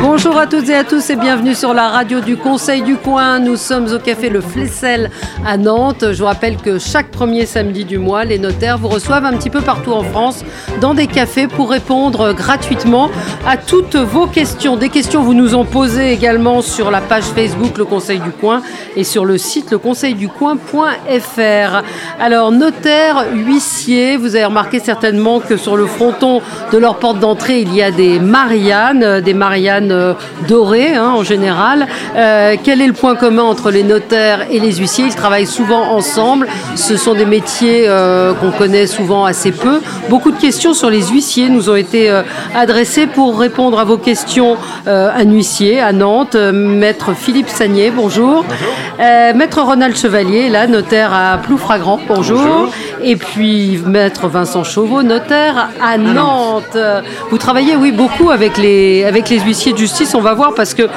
[0.00, 3.38] Bonjour à toutes et à tous et bienvenue sur la radio du Conseil du Coin.
[3.38, 5.10] Nous sommes au café Le Flessel
[5.46, 6.04] à Nantes.
[6.12, 9.50] Je vous rappelle que chaque premier samedi du mois, les notaires vous reçoivent un petit
[9.50, 10.44] peu partout en France
[10.80, 13.10] dans des cafés pour répondre gratuitement
[13.46, 14.76] à toutes vos questions.
[14.76, 18.62] Des questions vous nous ont posées également sur la page Facebook Le Conseil du Coin
[18.96, 21.82] et sur le site leconseilducoin.fr.
[22.20, 26.40] Alors, notaires, huissiers, vous avez remarqué certainement que sur le fronton
[26.72, 30.14] de leur porte d'entrée, il y a des Marianne, des Marianne euh,
[30.48, 31.86] dorées hein, en général.
[32.16, 35.04] Euh, quel est le point commun entre les notaires et les huissiers?
[35.06, 36.48] Ils travaillent souvent ensemble.
[36.76, 39.80] Ce sont des métiers euh, qu'on connaît souvent assez peu.
[40.08, 42.10] Beaucoup de questions sur les huissiers nous ont été
[42.54, 44.56] adressées pour répondre à vos questions.
[44.86, 48.44] un huissier à Nantes, maître Philippe Sagnier, bonjour.
[48.98, 52.38] maître Ronald Chevalier, là, notaire à Ploufragrand, bonjour.
[52.38, 52.72] bonjour.
[53.06, 56.78] Et puis maître Vincent Chauveau, notaire à Nantes.
[57.30, 60.72] Vous travaillez, oui, beaucoup avec les, avec les huissiers de justice, on va voir, parce
[60.72, 60.88] qu'il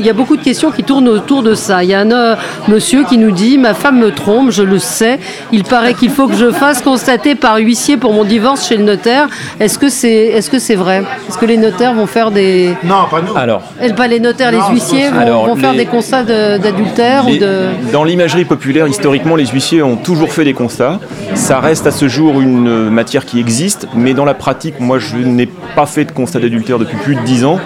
[0.00, 1.82] y a beaucoup de questions qui tournent autour de ça.
[1.82, 2.36] Il y a un euh,
[2.68, 5.18] monsieur qui nous dit Ma femme me trompe, je le sais.
[5.50, 8.84] Il paraît qu'il faut que je fasse constater par huissier pour mon divorce chez le
[8.84, 9.26] notaire.
[9.58, 11.02] Est-ce que c'est est -ce c'est vrai?
[11.28, 12.76] Est-ce que les notaires vont faire des.
[12.84, 13.36] Non, pas nous.
[13.36, 13.62] Alors.
[13.96, 17.52] Pas les notaires, les huissiers vont, faire des constats d'adultère ou de.
[17.92, 21.00] Dans l'imagerie populaire, historiquement, les huissiers ont toujours fait des constats.
[21.34, 25.16] Ça reste à ce jour une matière qui existe, mais dans la pratique, moi, je
[25.16, 27.58] n'ai pas fait de constat d'adultère depuis plus de 10 ans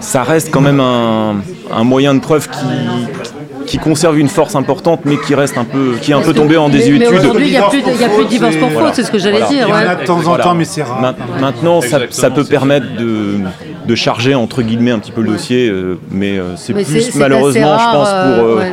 [0.00, 5.16] ça reste quand même un, moyen de preuve qui, qui conserve une force importante, mais
[5.18, 7.08] qui reste un peu, qui est un peu tombé en désuétude.
[7.18, 7.82] Aujourd'hui, il n'y a, plus
[8.24, 9.66] de divorce pour faute, c'est ce que j'allais dire.
[9.66, 11.14] Il y en a de temps en temps, mais c'est rare.
[11.40, 11.80] Maintenant,
[12.10, 13.38] ça, peut permettre de,
[13.86, 17.78] de, charger entre guillemets un petit peu le dossier, euh, mais euh, c'est plus malheureusement,
[17.78, 18.70] je pense, pour euh, euh,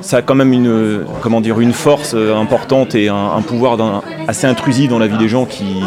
[0.00, 1.04] ça a quand même une,
[1.60, 3.76] une force euh, importante et un, pouvoir
[4.28, 5.82] assez intrusif dans la vie des gens qui,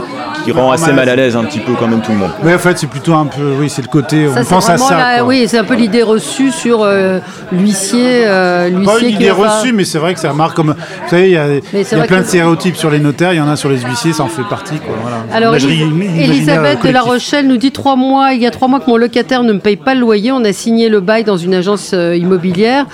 [0.51, 2.31] rend assez mal à l'aise un petit peu quand même tout le monde.
[2.43, 5.25] Oui, en fait, c'est plutôt un peu, oui, c'est le côté, on pense à ça.
[5.25, 7.19] oui, c'est un peu l'idée reçue sur euh,
[7.51, 8.25] l'huissier.
[8.25, 10.75] Pas une idée reçue, mais c'est vrai que ça marque comme.
[10.77, 13.55] Vous savez, il y a, plein de stéréotypes sur les notaires, il y en a
[13.55, 14.77] sur les huissiers, ça en fait partie.
[14.77, 14.95] Quoi,
[15.33, 18.89] Alors, Elisabeth de La Rochelle nous dit trois mois, il y a trois mois que
[18.89, 21.53] mon locataire ne me paye pas le loyer, on a signé le bail dans une
[21.53, 22.85] agence immobilière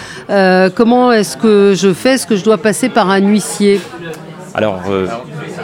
[0.75, 2.13] comment est-ce que je fais?
[2.13, 3.79] Est-ce que je dois passer par un huissier?
[4.56, 5.07] Alors, euh,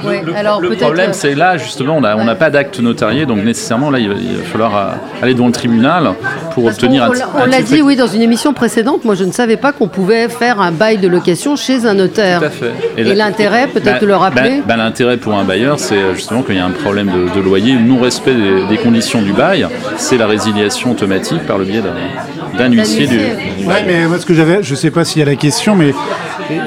[0.03, 4.15] le, problème, c'est là, justement, on n'a pas d'acte notarié, donc nécessairement, là, il va,
[4.43, 4.89] falloir euh,
[5.21, 6.11] aller devant le tribunal
[6.53, 9.57] pour obtenir un, On, l'a dit, oui, dans une émission précédente, moi, je ne savais
[9.57, 12.39] pas qu'on pouvait faire un bail de location chez un notaire.
[12.39, 12.71] Tout à fait.
[12.97, 16.15] Et, l'intérêt, peut-être bah, de le rappeler bah, bah, L'intérêt pour un bailleur, c'est euh,
[16.15, 18.35] justement qu'il y a un problème de, loyer, non-respect
[18.69, 19.67] des, conditions du bail,
[19.97, 21.93] c'est la résiliation automatique par le biais d'un
[22.67, 23.07] huissier.
[23.07, 25.35] Du, Oui, mais moi, ce que j'avais, je ne sais pas s'il y a la
[25.35, 25.93] question, mais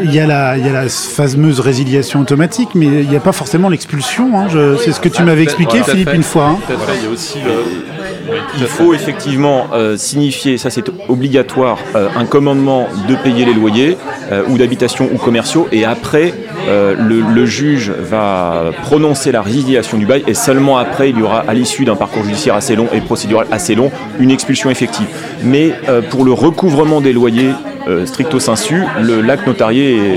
[0.02, 3.20] il y, a la, il y a la fameuse résiliation automatique, mais il n'y a
[3.20, 4.38] pas forcément l'expulsion.
[4.38, 4.48] Hein.
[4.82, 6.50] C'est ce que tu m'avais expliqué, Philippe, une fois.
[6.50, 6.58] Hein.
[6.96, 7.38] Il y a aussi
[8.58, 13.96] il faut effectivement euh, signifier, ça c'est obligatoire, euh, un commandement de payer les loyers
[14.30, 16.34] euh, ou d'habitation ou commerciaux et après
[16.68, 21.54] le, juge va prononcer la résiliation du bail et seulement après il y aura à
[21.54, 23.90] l'issue d'un parcours judiciaire assez long et procédural assez long
[24.20, 25.06] une expulsion effective.
[25.42, 25.72] Mais
[26.10, 27.50] pour le recouvrement des loyers
[27.88, 28.82] euh, stricto sensu,
[29.24, 30.14] l'acte notarié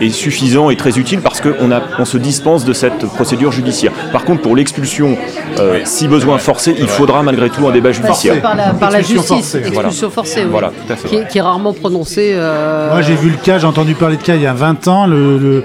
[0.00, 0.70] est suffisant.
[0.70, 3.92] et très utile parce qu'on on se dispense de cette procédure judiciaire.
[4.12, 5.16] Par contre, pour l'expulsion,
[5.58, 8.40] euh, si besoin forcé, il faudra malgré tout un débat judiciaire.
[8.40, 12.32] Par la, par la justice, expulsion forcée, voilà, tout à fait, qui, est, rarement prononcée.
[12.34, 14.88] Euh, Moi, j'ai vu le cas, j'ai entendu parler de cas il y a 20
[14.88, 15.06] ans.
[15.06, 15.62] Le,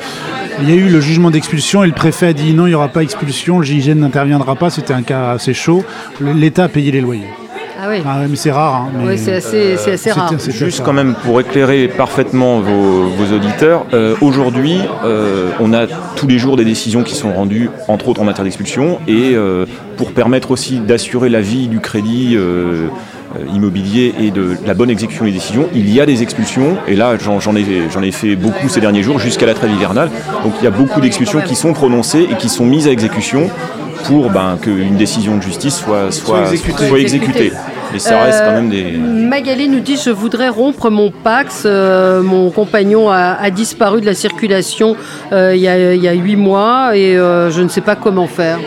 [0.62, 2.76] il y a eu le jugement d'expulsion et le préfet a dit non, il n'y
[2.76, 5.84] aura pas expulsion, le GIGN n'interviendra pas, c'était un cas assez chaud.
[6.20, 7.30] L'État a payé les loyers.
[7.82, 8.02] Ah oui.
[8.06, 8.88] Ah mais c'est rare.
[8.88, 10.34] Hein, oui, c'est assez, assez rare.
[10.50, 15.86] Juste quand même pour éclairer parfaitement vos, auditeurs, euh, aujourd'hui, euh, on a
[16.16, 19.66] tous les jours des décisions qui sont rendues, entre autres en matière d'expulsion, et euh,
[19.96, 22.38] pour permettre aussi d'assurer la vie du crédit
[23.54, 27.16] immobilier et de la bonne exécution des décisions, il y a des expulsions, et là
[27.18, 30.10] j'en ai, ai, fait beaucoup ces derniers jours, jusqu'à la trêve hivernale,
[30.44, 33.50] donc il y a beaucoup d'expulsions qui sont prononcées et qui sont mises à exécution
[34.06, 36.46] pour ben, qu'une décision de justice soit, soit,
[36.88, 37.52] soit exécutée.
[37.92, 38.96] Mais ça reste quand même des.
[38.96, 41.64] Euh, Magali nous dit Je voudrais rompre mon Pax.
[41.66, 44.96] Euh, mon compagnon a, disparu de la circulation
[45.32, 48.60] euh, il, y a, huit mois et je ne sais pas comment faire.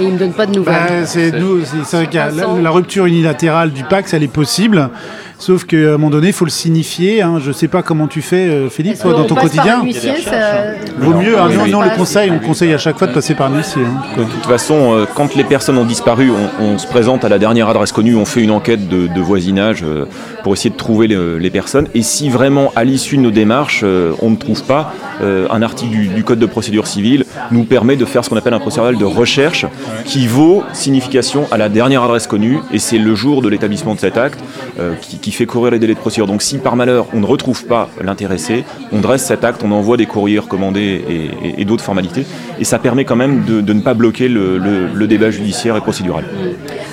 [0.00, 0.74] Et il ne me donne pas de nouvelles.
[0.74, 4.90] Bah, c'est vrai que la, rupture unilatérale du Pax, elle est possible.
[5.40, 7.22] Sauf qu'à un moment donné, il faut le signifier.
[7.22, 7.38] Hein.
[7.40, 9.84] Je ne sais pas comment tu fais, euh, Philippe, toi, dans ton quotidien.
[9.84, 11.48] huissier, ça- Vaut mieux, hein.
[11.54, 11.70] Non, oui.
[11.70, 13.82] non, le conseil, on conseille à chaque fois de passer par un huissier.
[13.86, 14.02] hein.
[14.18, 17.38] De toute façon, euh, quand les personnes ont disparu, on, on se présente à la
[17.38, 20.06] dernière adresse connue, on fait une enquête de, de voisinage euh,
[20.42, 21.86] pour essayer de trouver les, les personnes.
[21.94, 24.92] Et si vraiment, à l'issue de nos démarches, euh, on ne trouve pas,
[25.22, 28.36] euh, un article du, du Code de procédure civile nous permet de faire ce qu'on
[28.36, 29.66] appelle un procédurial de recherche
[30.04, 32.58] qui vaut signification à la dernière adresse connue.
[32.72, 34.40] Et c'est le jour de l'établissement de cet acte
[34.80, 36.26] euh, qui, qui fait courir les délais de procédure.
[36.26, 39.98] Donc si par malheur, on ne retrouve pas l'intéressé, on dresse cet acte, on envoie
[39.98, 42.24] des courriers recommandés et, et- et d'autres formalités.
[42.58, 45.76] Et ça permet quand même de, de ne pas bloquer le, le- le débat judiciaire
[45.76, 46.24] et procédural.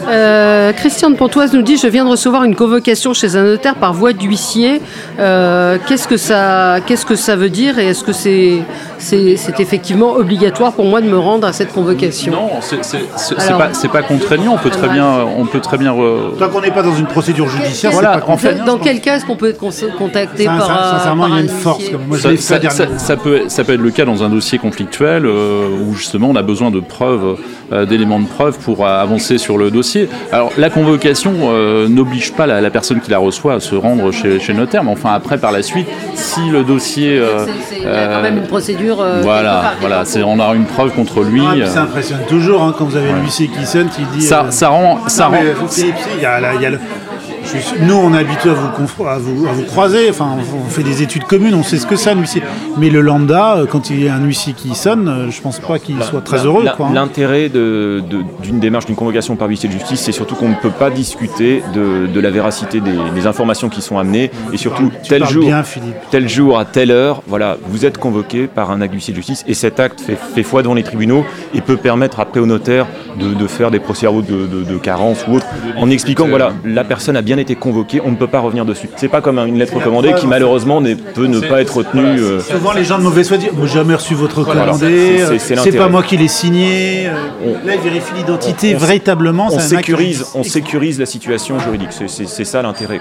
[0.07, 3.93] Euh, Christiane Pontoise nous dit Je viens de recevoir une convocation chez un notaire par
[3.93, 4.81] voie d'huissier.
[5.19, 8.59] Euh, qu'est-ce, que ça, qu'est-ce que ça veut dire et est-ce que c'est,
[8.99, 12.33] c'est, c'est effectivement obligatoire pour moi de me rendre à cette convocation?
[12.33, 14.53] Non, c'est c'est- c'est- c'est Alors- pas, c'est pas contraignant.
[14.53, 15.93] On peut très bien, on peut très bien.
[15.93, 18.65] re- Tant qu'on n'est pas dans une procédure judiciaire, Voilà, c'est pas en fait, contraignant,
[18.73, 19.59] Dans quel cas est-ce qu'on peut être
[19.97, 21.77] contacté par, un- Sincèrement, il y a un une force.
[21.79, 22.35] huissier Comme moi, je
[22.97, 26.35] Ça, peut, ça peut être le cas dans un dossier conflictuel euh, où justement on
[26.35, 27.37] a besoin de preuves,
[27.71, 30.09] euh, d'éléments de preuve pour euh, avancer sur le dossier.
[30.31, 34.11] Alors la convocation euh, n'oblige pas la, la personne qui la reçoit à se rendre
[34.11, 37.51] chez, chez le notaire, mais enfin après par la suite, si le dossier, euh, C'est-
[37.75, 39.01] c'est- il y a quand même une procédure.
[39.01, 41.41] euh, voilà, voilà, on a une preuve contre lui.
[41.47, 44.21] Ah, euh, ça impressionne toujours hein, quand vous avez l'huissier qui sonne, qui dit.
[44.21, 45.65] ça, euh, ça rend, ça Non, mais, rend.
[45.65, 46.79] euh, il y a la- il y a le-
[47.81, 50.09] nous, on est habitués à vous, conf- à, vous, à vous croiser.
[50.09, 52.41] Enfin, on, on fait des études communes, on sait ce que c'est un huissier.
[52.77, 55.59] Mais le lambda, euh, quand il y a un huissier qui sonne, euh, je pense
[55.59, 56.63] pas qu'il soit très heureux.
[56.67, 56.93] Hein.
[56.93, 60.89] L'intérêt d'une démarche, d'une convocation par huissier de justice, c'est surtout qu'on ne peut pas
[60.89, 64.31] discuter de, de la véracité des, des informations qui sont amenées.
[64.53, 65.63] Et surtout, Tu tel jour, bien,
[66.11, 69.43] tel jour, à telle heure, voilà, vous êtes convoqué par un acte d'huissier de justice
[69.47, 72.85] et cet acte fait, fait foi devant les tribunaux et peut permettre après au notaire
[73.19, 75.45] de, de faire des procédures de, de- de carence ou autre
[75.77, 78.65] en expliquant que voilà, la personne a bien été convoquée, on ne peut pas revenir
[78.65, 78.89] dessus.
[78.95, 80.81] C'est pas comme une lettre recommandée qui malheureusement
[81.13, 82.19] peut ne pas être retenue.
[82.19, 85.37] euh, Souvent, les gens de mauvaise foi disent Moi, jamais reçu votre recommandé, c'est- euh,
[85.77, 87.07] pas moi qui l'ai signé.
[87.07, 89.47] euh, Là, ils vérifient l'identité on- véritablement.
[89.51, 90.43] on sécurise, on
[90.99, 91.89] la situation juridique.
[92.07, 92.99] C'est ça l'intérêt.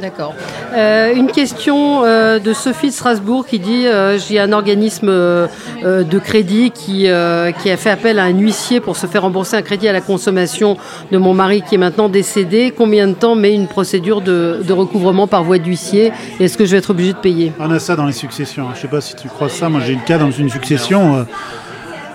[0.00, 0.34] D'accord.
[0.74, 6.18] Euh, une question euh, de Sophie de Strasbourg qui dit euh, j'ai un organisme de
[6.18, 7.06] crédit qui,
[7.62, 10.00] qui a fait appel à un huissier pour se faire rembourser un crédit à la
[10.00, 10.76] consommation
[11.12, 12.72] de mon mari qui est maintenant décédé.
[12.76, 16.78] Combien de temps met une procédure de, recouvrement par voie d'huissier Est-ce que je vais
[16.78, 17.52] être obligé de payer?
[17.60, 18.68] On a ça dans les successions.
[18.74, 19.68] Je sais pas si tu crois ça.
[19.68, 21.26] Moi, j'ai le cas dans une succession.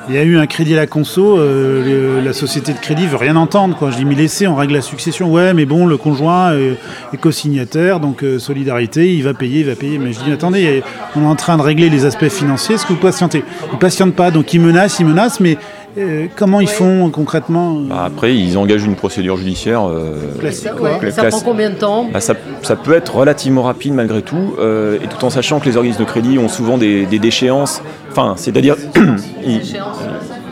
[0.09, 1.37] Il y a eu un crédit à la conso.
[1.37, 3.77] euh, la société de crédit veut rien entendre.
[3.77, 3.91] Quoi.
[3.91, 5.31] Je dis, mais laissez, on règle la succession.
[5.31, 6.77] Ouais, mais bon, le conjoint est,
[7.13, 9.99] est co-signataire, donc euh, solidarité, il va payer, il va payer.
[9.99, 10.83] Mais je dis, attendez,
[11.15, 12.75] on est en train de régler les aspects financiers.
[12.75, 13.43] Est-ce que vous patientez?
[13.71, 15.57] Ils patientent pas, donc ils menacent, ils menacent, mais
[15.97, 19.81] euh, comment ils font concrètement euh, Bah, Après, ils engagent une procédure judiciaire.
[19.89, 20.97] euh, classique, Ça, quoi.
[20.97, 24.55] ouais, ça prend combien de temps bah, ça, ça peut être relativement rapide malgré tout,
[24.59, 27.81] euh, et tout en sachant que les organismes de crédit ont souvent des, des déchéances.
[28.11, 28.75] Enfin, c'est-à-dire.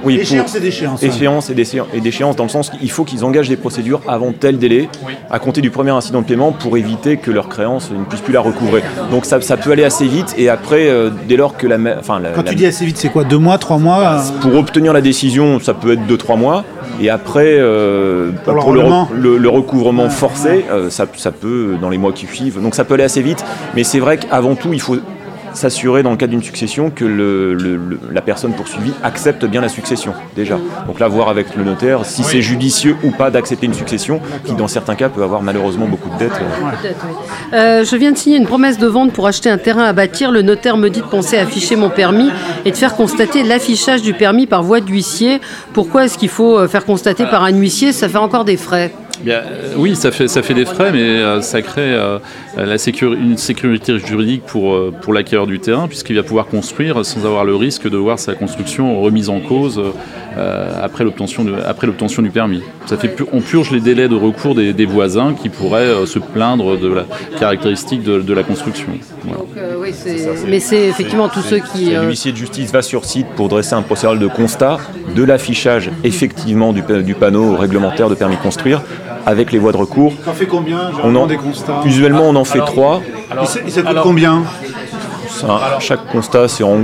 [0.08, 1.04] oui, pour- Échéance et déchéance.
[1.04, 4.32] échéance et déchéance, et déchéance dans le sens qu'il faut qu'ils engagent des procédures avant
[4.32, 4.90] tel délai,
[5.30, 8.34] à compter du premier incident de paiement, pour éviter que leur créance ne puisse plus
[8.34, 8.82] la recouvrer.
[9.12, 11.98] Donc ça, ça peut aller assez vite, et après, euh, dès lors que la, ma-
[12.00, 14.40] enfin, la- Quand la- tu dis assez vite, c'est quoi Deux mois, trois mois euh,
[14.42, 16.64] pour obtenir la décision, ça peut être 2-3 mois.
[17.00, 19.10] Et après, euh, Pour le pour le, rendement.
[19.14, 22.62] le- le recouvrement forcé, euh, ça, ça peut, dans les mois qui suivent.
[22.62, 23.44] Donc ça peut aller assez vite.
[23.76, 24.98] Mais c'est vrai qu'avant tout, il faut
[25.58, 29.60] s'assurer, dans le cadre d'une succession, que le- le- le- la personne poursuivie accepte bien
[29.62, 30.58] la succession, déjà.
[30.88, 34.54] Donc là, voir avec le notaire si c'est judicieux ou pas d'accepter une succession, qui
[34.54, 36.32] dans certains cas peut avoir malheureusement beaucoup de dettes.
[36.32, 36.92] euh.
[37.54, 40.32] Euh, je viens de signer une promesse de vente pour acheter un terrain à bâtir.
[40.32, 42.30] Le notaire me dit de penser à afficher mon permis
[42.66, 45.42] et de faire constater l'affichage du permis par voie d'huissier.
[45.74, 47.92] Pourquoi est-ce qu'il faut euh, faire constater par un huissier?
[47.92, 48.92] Ça fait encore des frais.
[49.24, 52.20] Bien, euh, oui, ça fait, ça fait des frais, mais euh, ça crée euh,
[52.56, 57.04] la sécur- une sécurité juridique pour, euh, pour l'acquéreur du terrain, puisqu'il va pouvoir construire
[57.04, 59.82] sans avoir le risque de voir sa construction remise en cause
[60.38, 62.62] euh, après l'obtention de- après l'obtention du permis.
[62.86, 66.20] Ça fait on purge les délais de recours des, des voisins qui pourraient euh, se
[66.20, 67.06] plaindre de la
[67.40, 68.90] caractéristique de, de la construction.
[69.24, 69.40] Voilà.
[69.40, 71.96] Donc, euh, oui, c'est- mais c'est effectivement tous ceux qui.
[71.96, 74.78] Euh, L'huissier de justice va sur site pour dresser un procédural de constat
[75.16, 78.82] de l'affichage effectivement du, du panneau réglementaire de permis de construire
[79.26, 80.14] avec les voies de recours.
[80.24, 83.02] T'en fais combien On en, des constats usuellement, on en fait trois.
[83.42, 84.44] Et ça, et ça coûte combien
[85.30, 86.80] Ça, chaque constat, c'est en.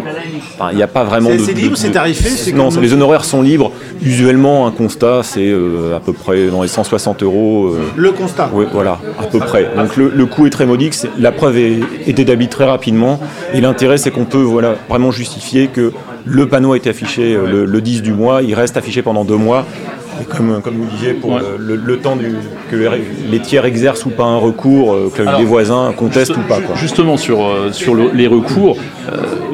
[0.59, 1.43] enfin, Il n'y a pas vraiment C'est- de.
[1.43, 3.71] c'est libre, de- c'est tarifé, c'est Non, comme- les honoraires sont libres.
[4.03, 7.69] Usuellement, un constat, c'est euh, à peu près dans les 160 euros.
[7.73, 8.49] euh, Le constat.
[8.53, 9.69] oui, voilà, à peu près.
[9.75, 13.19] Donc le, le coût est très modique, c'est- la preuve est, est établie très rapidement,
[13.53, 15.91] et l'intérêt c'est qu'on peut voilà, vraiment justifier que
[16.25, 19.23] le panneau a été affiché euh, le, le 10 du mois, il reste affiché pendant
[19.25, 19.65] deux mois,
[20.29, 22.35] Comme, comme vous disiez, pour le, le, temps du,
[22.69, 22.75] que
[23.29, 26.59] les tiers exercent ou pas un recours, que les voisins contestent ou pas.
[26.59, 26.75] Quoi.
[26.75, 27.39] Justement, sur,
[27.71, 28.77] sur les recours,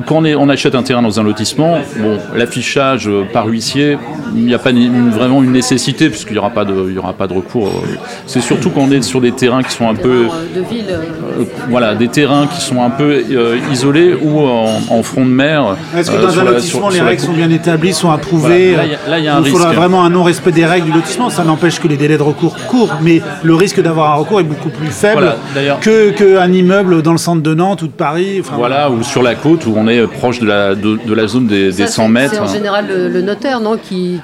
[0.06, 3.98] quand on, est, on, achète un terrain dans un lotissement, bon, l'affichage par huissier,
[4.36, 7.14] il n'y a pas vraiment une nécessité puisqu'il n'y aura, pas de, il y aura
[7.14, 7.70] pas de recours.
[8.26, 10.28] C'est surtout quand on est sur des terrains qui sont un peu...
[10.56, 10.86] De ville.
[11.70, 13.24] voilà, des terrains qui sont un peu
[13.72, 15.76] isolés ou en, front de mer.
[15.96, 18.76] Est-ce que dans un lotissement, les règles sont bien établies, sont approuvées
[19.08, 21.30] Là, il y a un il faudra vraiment un non-respect des règles du lotissement.
[21.30, 24.44] Ça n'empêche que les délais de recours courent, mais le risque d'avoir un recours est
[24.44, 25.36] beaucoup plus faible
[25.82, 28.42] que qu'un immeuble dans le centre de Nantes ou de Paris.
[28.58, 31.72] voilà, ou sur la côte où on est proche de la, de, la zone des,
[31.72, 32.34] 100 mètres.
[32.34, 34.20] C'est en général le, notaire non, qui,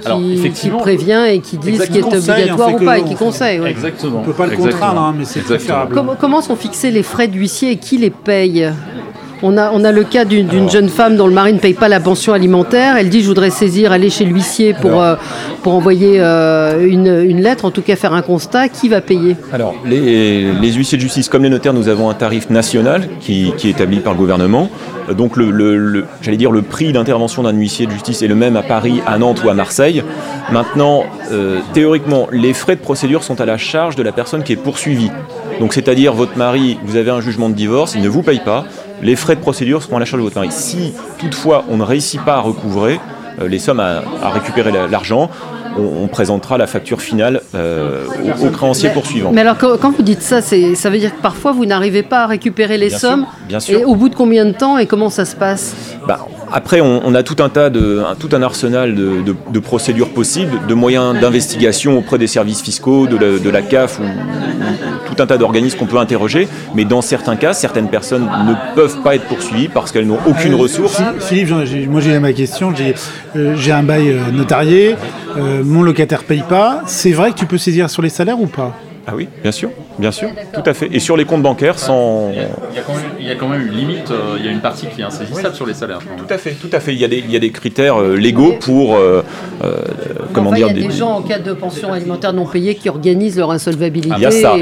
[0.53, 3.61] qui, prévient et qui dit ce qui est obligatoire ou pas et qui conseille.
[3.65, 4.17] Exactement.
[4.17, 5.95] On ne peut pas le contraindre, hein, mais c'est préférable.
[5.95, 8.69] Comment, comment sont fixés les frais d'huissier et qui les paye?
[9.41, 11.87] On a, on a le cas d'une jeune femme dont le mari ne paye pas
[11.87, 12.97] la pension alimentaire.
[12.97, 15.15] Elle dit Je voudrais saisir, aller chez l'huissier pour, euh,
[15.63, 18.69] pour envoyer euh, une, lettre, en tout cas faire un constat.
[18.69, 19.35] Qui va payer?
[19.53, 23.65] Alors, les, huissiers de justice, comme les notaires, nous avons un tarif national qui, est
[23.65, 24.69] établi par le gouvernement.
[25.15, 28.63] Donc, le, j'allais dire, le prix d'intervention d'un huissier de justice est le même à
[28.63, 30.03] Paris, à Nantes ou à Marseille.
[30.51, 34.53] Maintenant, euh, théoriquement, les frais de procédure sont à la charge de la personne qui
[34.53, 35.11] est poursuivie.
[35.59, 38.65] Donc, c'est-à-dire, votre mari, vous avez un jugement de divorce, il ne vous paye pas
[39.01, 40.49] les frais de procédure seront à la charge de votre mari.
[40.51, 42.99] Si toutefois on ne réussit pas à recouvrer
[43.41, 45.29] euh, les sommes à, récupérer l'argent,
[45.77, 48.05] on, présentera la facture finale euh,
[48.41, 49.31] au, créancier poursuivant.
[49.33, 52.27] Mais alors quand, vous dites ça, ça veut dire que parfois vous n'arrivez pas à
[52.27, 53.79] récupérer les sommes bien sûr.
[53.79, 55.75] Et au bout de combien de temps et comment ça se passe?
[56.07, 56.25] Bah,
[56.55, 61.19] après, on, a tout un tas de, tout un arsenal de, procédures possibles, de moyens
[61.19, 64.03] d'investigation auprès des services fiscaux, de la, CAF ou,
[65.05, 66.47] tout un tas d'organismes qu'on peut interroger.
[66.73, 70.53] Mais dans certains cas, certaines personnes ne peuvent pas être poursuivies parce qu'elles n'ont aucune
[70.53, 71.01] euh, ressource.
[71.19, 71.49] Philippe,
[71.89, 72.73] moi j'ai ma question.
[72.73, 72.95] J'ai
[73.35, 74.95] euh, un bail euh, notarié,
[75.35, 76.83] mon locataire paye pas.
[76.85, 78.73] C'est vrai que tu peux saisir sur les salaires ou pas?
[79.07, 79.69] Ah oui, bien sûr,
[79.99, 80.89] bien sûr, tout à fait.
[80.91, 82.31] Et sur les comptes bancaires, sans.
[82.31, 85.03] Il y a, quand même, une limite, euh, il y a une partie qui est
[85.03, 85.99] insaisissable sur les salaires.
[85.99, 86.93] Tout à fait, tout à fait.
[86.93, 88.95] Il y a des, il y a des critères euh, légaux pour.
[88.95, 89.21] Euh,
[90.33, 92.89] comment dire Il y a des, gens en cas de pension alimentaire non payée qui
[92.89, 94.15] organisent leur insolvabilité.
[94.17, 94.55] Il y a ça.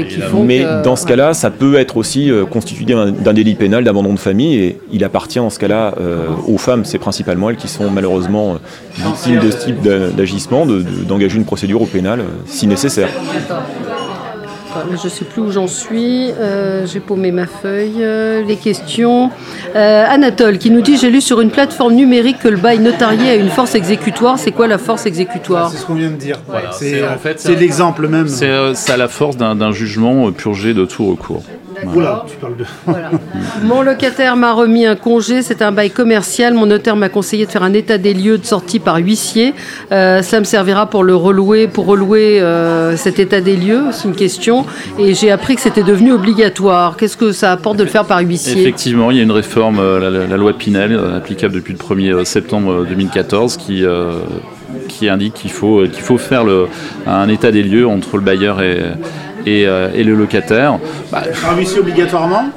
[0.44, 4.58] Mais dans ce cas-là, ça peut être aussi constitué d'un délit pénal d'abandon de famille
[4.58, 5.94] et il appartient en ce cas-là
[6.46, 8.58] aux femmes, c'est principalement elles qui sont malheureusement
[8.96, 13.08] victimes de ce type d'agissement, d'engager une procédure au pénal si nécessaire
[14.90, 16.30] je ne sais plus où j'en suis.
[16.32, 17.96] Euh, j'ai paumé ma feuille.
[18.00, 19.30] Euh, les questions.
[19.74, 23.30] Euh, Anatole qui nous dit J'ai lu sur une plateforme numérique que le bail notarié
[23.30, 24.38] a une force exécutoire.
[24.38, 26.38] C'est quoi la force exécutoire C'est ce qu'on vient de dire.
[26.72, 28.28] c'est en fait, l'exemple même.
[28.28, 31.42] C'est la force d'un jugement purgé de tout recours.
[32.28, 32.64] Tu parles de.
[33.66, 36.54] Mon locataire m'a remis un congé, c'est un bail commercial.
[36.54, 39.54] Mon notaire m'a conseillé de faire un état des lieux de sortie par huissier.
[39.92, 44.08] Euh, ça me servira pour le relouer, pour relouer euh, cet état des lieux, c'est
[44.08, 44.64] une question.
[44.98, 46.96] Et j'ai appris que c'était devenu obligatoire.
[46.96, 48.60] Qu'est-ce que ça apporte de le faire par huissier?
[48.60, 52.84] Effectivement, il y a une réforme, euh, la, loi Pinel, applicable depuis le 1er septembre
[52.88, 53.84] 2014, qui
[54.88, 56.66] qui indique qu'il faut, qu'il faut faire le,
[57.06, 58.82] un état des lieux entre le bailleur et,
[59.46, 60.78] euh, et, le locataire.
[61.12, 62.50] Bah, par huissier obligatoirement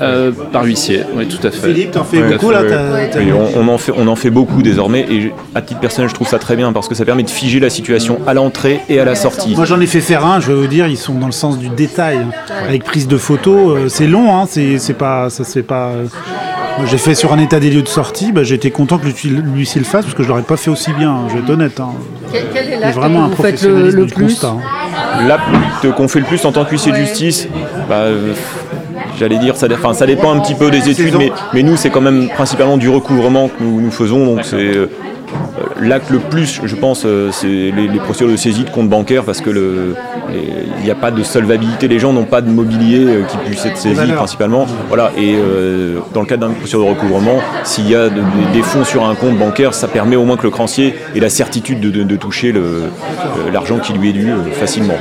[0.00, 1.68] euh, Par huissier, oui, tout à fait.
[1.68, 2.62] Philippe, t'en fais beaucoup là
[3.56, 6.38] on, en fait, on en fait beaucoup désormais et à titre personnel, je trouve ça
[6.38, 9.14] très bien parce que ça permet de figer la situation à l'entrée et à la
[9.14, 9.54] sortie.
[9.54, 11.58] Moi, j'en ai fait faire un, je vais vous dire, ils sont dans le sens
[11.58, 12.18] du détail,
[12.66, 13.76] avec prise de photos.
[13.76, 15.92] Euh, c'est long, hein, c'est pas, ça fait pas.
[16.86, 19.84] J'ai fait sur un état des lieux de sortie, bah, j'étais content que l'huissier le
[19.84, 21.78] fasse parce que je l'aurais pas fait aussi bien, je vais être honnête.
[21.78, 21.90] Hein.
[22.32, 24.79] Quel, est l'acte vraiment un vous le, le plus constat, hein.
[25.26, 27.48] L'acte qu'on fait le plus en tant qu'huissier de justice,
[27.88, 28.06] bah,
[29.20, 32.00] j'allais dire, ça, ça dépend un petit peu des études, mais, mais nous c'est quand
[32.00, 34.86] même principalement du recouvrement que nous, nous faisons, donc c'est euh,
[35.80, 39.40] L'acte le plus, je pense, euh, c'est les, procédures de saisie de compte bancaire parce
[39.40, 39.94] que
[40.30, 43.64] il n'y a pas de solvabilité, les gens n'ont pas de mobilier euh, qui puisse
[43.64, 44.66] être saisi principalement.
[44.88, 48.84] Voilà, et euh, dans le cadre d'un procédure de recouvrement, s'il y a des fonds
[48.84, 52.16] sur un compte bancaire, ça permet au moins que le créancier ait la certitude de,
[52.16, 52.52] toucher
[53.52, 54.96] l'argent qui lui est dû facilement.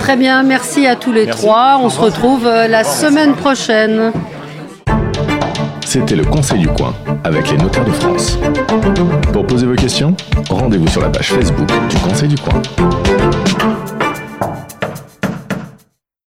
[0.00, 1.78] Très bien, merci à tous les trois.
[1.82, 4.12] On se retrouve la semaine prochaine.
[5.84, 8.38] C'était le Conseil du coin avec les notaires de France.
[9.32, 10.14] Pour poser vos questions,
[10.50, 12.60] rendez-vous sur la page Facebook du Conseil du coin.